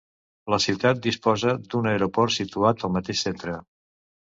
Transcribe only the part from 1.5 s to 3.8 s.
d'un aeroport situat al mateix centre.